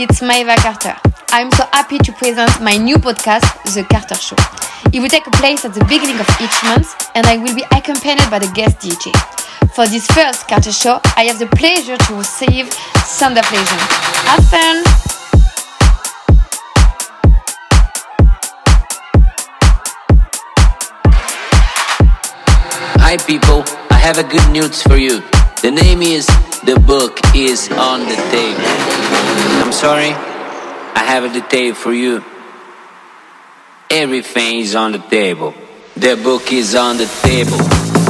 [0.00, 0.96] it's Maeva Carter.
[1.30, 4.36] I'm so happy to present my new podcast, The Carter Show.
[4.94, 8.30] It will take place at the beginning of each month, and I will be accompanied
[8.30, 9.12] by the guest DJ.
[9.74, 12.72] For this first Carter Show, I have the pleasure to receive
[13.04, 13.76] Sander Pleasure.
[14.24, 14.82] Have fun!
[23.02, 25.20] Hi people, I have a good news for you.
[25.62, 26.26] The name is
[26.64, 28.64] The Book is on the Table.
[29.60, 30.08] I'm sorry,
[30.96, 32.24] I have a detail for you.
[33.90, 35.52] Everything is on the table.
[35.96, 37.60] The book is on the table,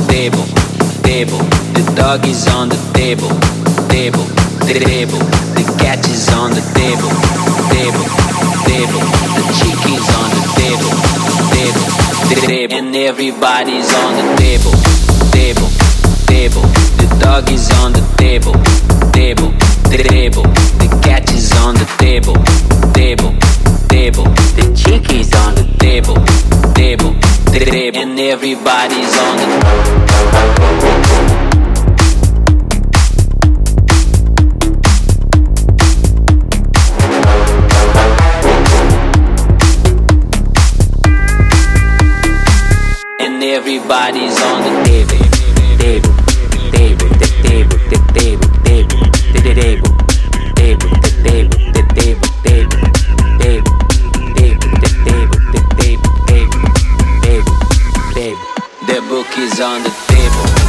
[0.06, 0.46] table,
[1.02, 1.42] table.
[1.74, 3.34] The dog is on the table,
[3.90, 4.26] table,
[4.70, 5.18] table.
[5.58, 7.10] The cat is on the table,
[7.74, 8.06] table,
[8.62, 9.02] table.
[9.34, 10.92] The chicken is on the table,
[11.50, 11.86] table,
[12.46, 12.78] table.
[12.78, 14.74] And everybody's on the table,
[15.34, 15.68] table,
[16.30, 16.89] table.
[17.20, 18.54] Dog is on the table,
[19.12, 19.52] table,
[19.90, 20.42] table.
[20.80, 22.34] The cat is on the table,
[22.92, 23.34] table,
[23.88, 24.24] table.
[24.56, 26.16] The chick is on the table,
[26.74, 27.14] table,
[27.52, 28.00] table.
[28.00, 30.50] And everybody's on the
[43.20, 45.29] and everybody's on the table, table,
[49.54, 49.96] the table,
[50.54, 52.78] table, the table, the table, table,
[53.38, 53.74] table,
[54.38, 56.62] table, the table, the table, table,
[57.22, 57.56] table,
[58.14, 58.46] table.
[58.86, 60.59] The book is on the table, table,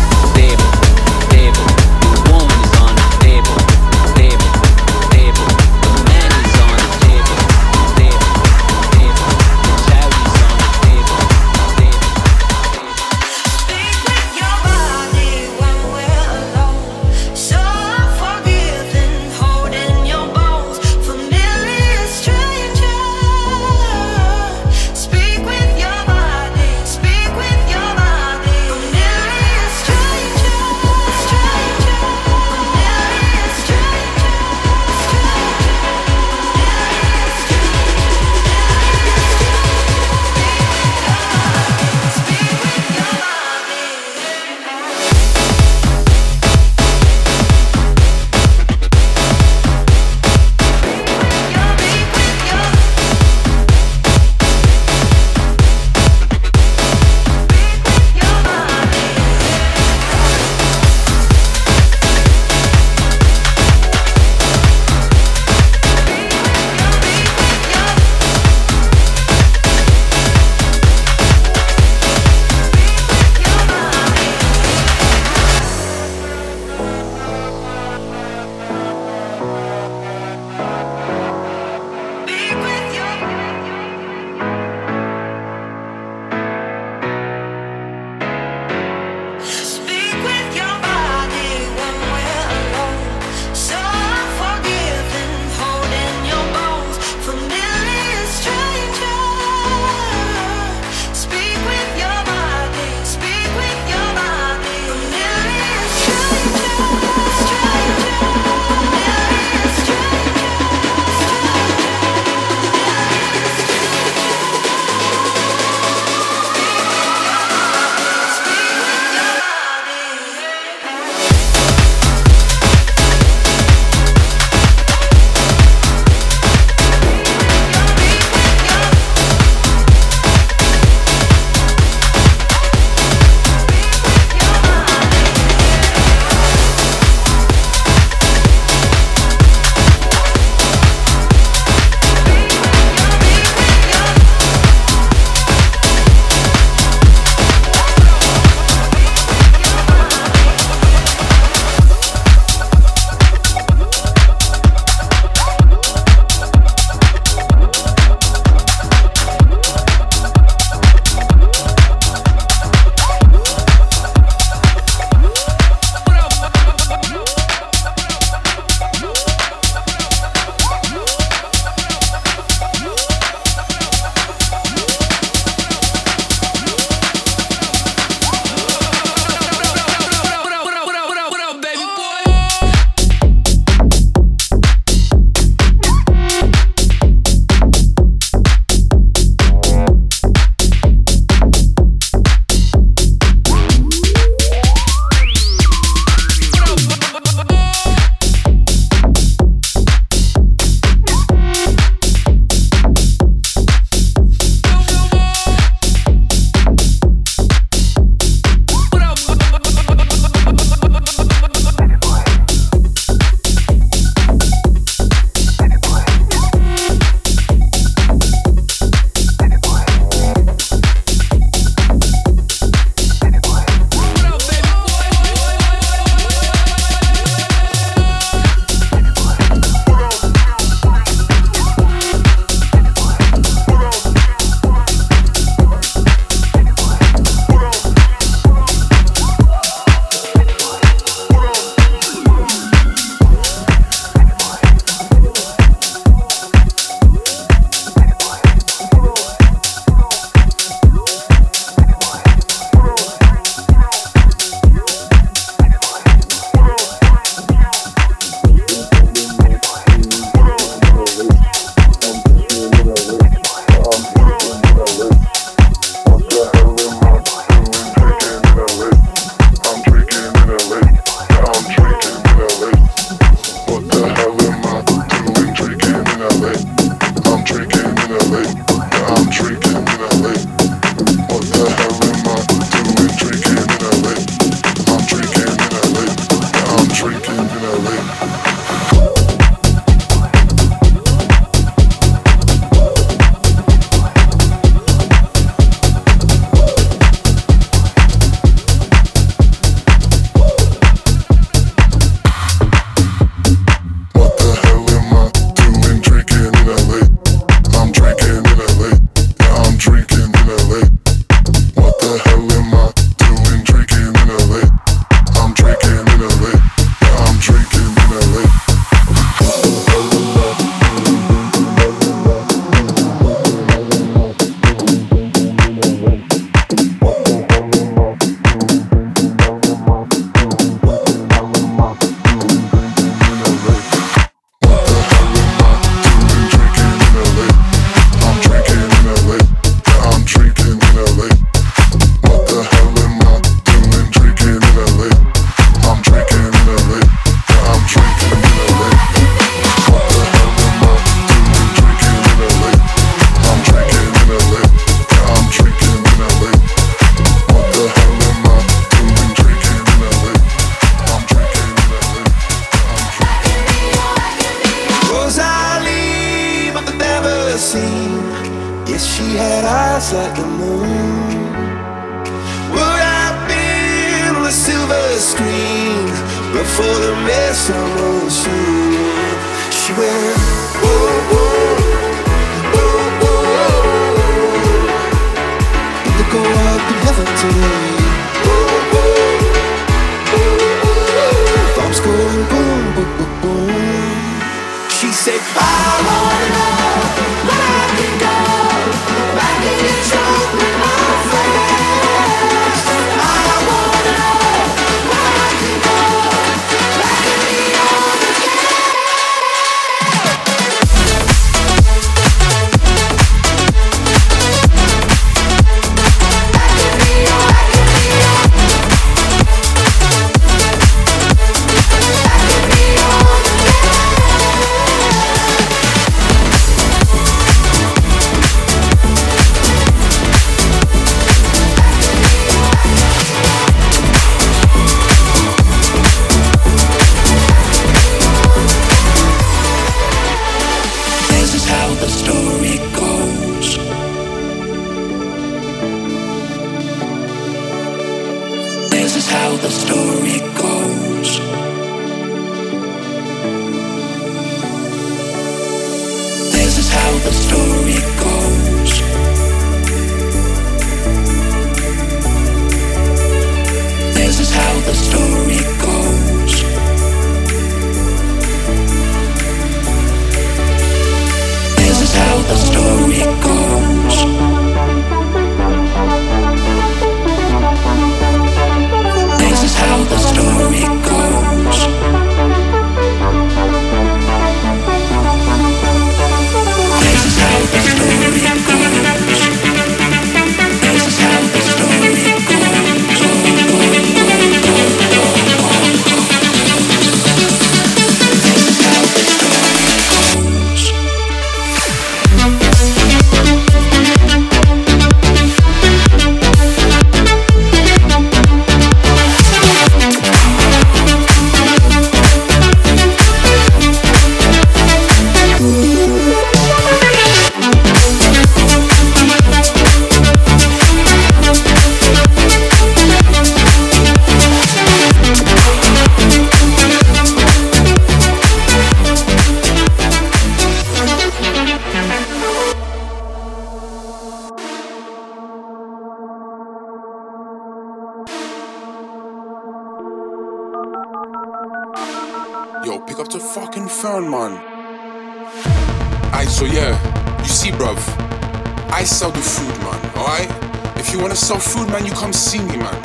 [549.41, 550.49] Food, man, alright?
[550.97, 552.95] If you wanna sell food, man, you come see me, man.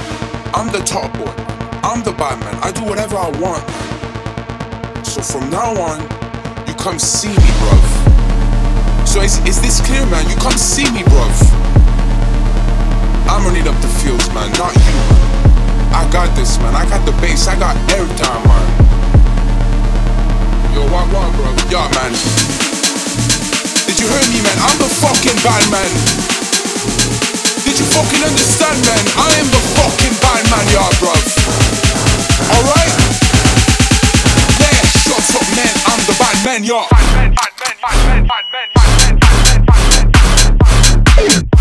[0.53, 1.33] I'm the top boy.
[1.83, 2.55] I'm the bad man.
[2.63, 5.05] I do whatever I want, man.
[5.05, 6.01] So from now on,
[6.69, 9.07] you come see me, bruv.
[9.09, 10.29] So is, is this clear, man?
[10.29, 11.33] You come see me, bruv.
[13.29, 14.99] I'm running up the fields, man, not you.
[15.97, 16.75] I got this, man.
[16.75, 17.49] I got the bass.
[17.49, 18.69] I got airtime, man.
[20.75, 21.49] Yo, what, what, bro?
[21.71, 22.66] Yeah, man.
[23.97, 24.59] Did you hear me, man?
[24.61, 25.89] I'm the fucking bad man.
[27.65, 29.01] Did you fucking understand, man?
[29.17, 31.17] I am the fucking bad man, yeah, bro.
[32.53, 32.93] Alright?
[34.61, 35.73] Yeah, shut up, man.
[35.89, 36.85] I'm the bad man, yeah.
[41.17, 41.56] Bad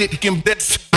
[0.00, 0.89] dick and this.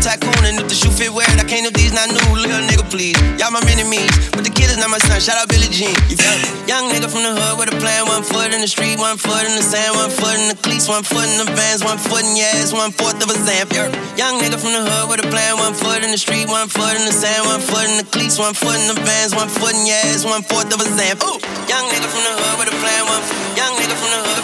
[0.00, 2.28] tycoon, and if the shoe fit wear it, I can't if these not new.
[2.34, 3.14] Little nigga, please.
[3.36, 5.20] Y'all my mini me's, but the kid is not my son.
[5.20, 5.92] Shout out Billie Jean.
[6.08, 6.48] You feel me?
[6.64, 8.08] Young nigga from the hood with a plan.
[8.08, 10.88] One foot in the street, one foot in the sand, one foot in the cleats,
[10.88, 13.70] one foot in the vans, one foot in your ass, one fourth of a zamp.
[14.16, 15.60] Young nigga from the hood with a plan.
[15.60, 18.40] One foot in the street, one foot in the sand, one foot in the cleats,
[18.40, 21.20] one foot in the vans, one foot in your ass, one fourth of a zamp.
[21.20, 21.36] Ooh.
[21.68, 23.02] Young nigga from the hood with a plan.
[23.04, 24.39] One, young nigga from the hood.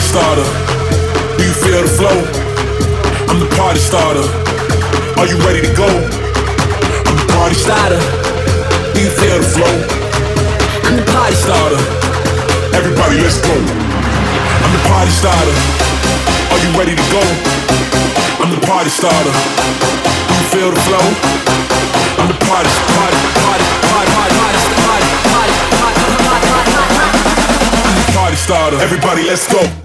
[0.00, 0.46] Starter.
[1.36, 2.16] Do you feel the flow?
[3.28, 4.24] I'm the party starter.
[5.20, 5.84] Are you ready to go?
[5.84, 8.00] I'm the party starter.
[8.94, 9.74] Do you feel the flow?
[10.88, 11.82] I'm the party starter.
[12.72, 13.52] Everybody, let's go.
[13.52, 15.56] I'm the party starter.
[16.52, 17.22] Are you ready to go?
[18.40, 19.34] I'm the party starter.
[19.34, 21.04] Do you feel the flow?
[22.22, 27.20] I'm the party, party, party, party, party, party, party, party, party, party, party, party.
[27.82, 28.78] I'm the party starter.
[28.80, 29.81] Everybody, let's go.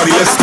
[0.00, 0.12] party.
[0.12, 0.39] Let's